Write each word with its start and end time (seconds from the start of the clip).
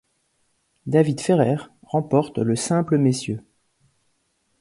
David 0.87 1.21
Ferrer 1.21 1.67
remporte 1.83 2.39
le 2.39 2.55
simple 2.55 2.97
messieurs. 2.97 3.43